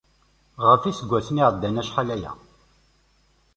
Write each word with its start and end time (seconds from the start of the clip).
Ɣef 0.67 0.81
iseggasen 0.85 1.37
i 1.37 1.41
iɛeddan 1.43 1.81
acḥal 1.81 2.09
aya. 2.15 2.31